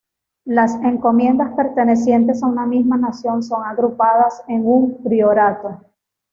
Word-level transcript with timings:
Las 0.45 0.73
Encomiendas 0.83 1.53
pertenecientes 1.55 2.41
a 2.41 2.47
una 2.47 2.65
misma 2.65 2.97
nación 2.97 3.43
son 3.43 3.63
agrupadas 3.63 4.41
en 4.47 4.65
un 4.65 5.03
Priorato. 5.03 5.79